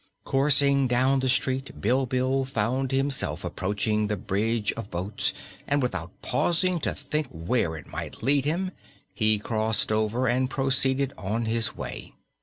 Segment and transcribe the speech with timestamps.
[0.23, 5.31] Coursing down the street, Bilbil found himself approaching the bridge of boats
[5.67, 8.71] and without pausing to think where it might lead him
[9.13, 12.13] he crossed over and proceeded on his way.